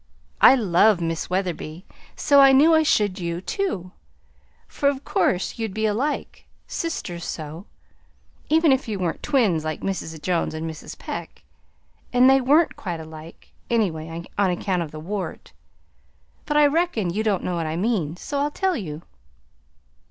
[0.41, 3.91] I love Miss Wetherby, so I knew I should you, too;
[4.67, 7.67] for of course you'd be alike sisters, so
[8.49, 10.19] even if you weren't twins like Mrs.
[10.19, 10.97] Jones and Mrs.
[10.97, 11.43] Peck
[12.11, 15.53] and they weren't quite alike, anyway, on account of the wart.
[16.47, 19.03] But I reckon you don't know what I mean, so I'll tell you."